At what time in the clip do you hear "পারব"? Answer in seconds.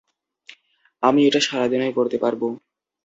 2.17-2.41